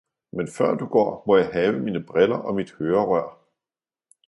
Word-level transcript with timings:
men 0.33 0.47
før 0.47 0.75
du 0.77 0.85
går, 0.85 1.23
må 1.27 1.37
jeg 1.37 1.49
have 1.53 1.79
mine 1.79 2.03
briller 2.03 2.37
og 2.37 2.55
mit 2.55 2.71
hørerør! 2.71 3.39